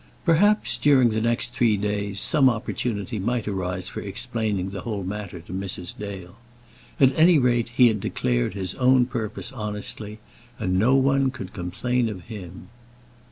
Perhaps, 0.25 0.77
during 0.77 1.09
the 1.11 1.21
next 1.21 1.53
three 1.53 1.77
days, 1.77 2.19
some 2.19 2.49
opportunity 2.49 3.19
might 3.19 3.47
arise 3.47 3.87
for 3.87 4.01
explaining 4.01 4.71
the 4.71 4.81
whole 4.81 5.03
matter 5.03 5.41
to 5.41 5.53
Mrs. 5.53 5.95
Dale. 5.95 6.37
At 6.99 7.15
any 7.15 7.37
rate, 7.37 7.69
he 7.75 7.87
had 7.87 7.99
declared 7.99 8.55
his 8.55 8.73
own 8.77 9.05
purpose 9.05 9.51
honestly, 9.51 10.17
and 10.57 10.79
no 10.79 10.95
one 10.95 11.29
could 11.29 11.53
complain 11.53 12.09
of 12.09 12.21
him. 12.23 12.69